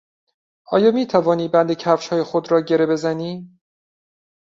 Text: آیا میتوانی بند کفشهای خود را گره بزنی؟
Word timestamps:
آیا 0.67 0.91
میتوانی 0.91 1.47
بند 1.47 1.73
کفشهای 1.73 2.23
خود 2.23 2.51
را 2.51 2.61
گره 2.61 2.85
بزنی؟ 2.85 3.59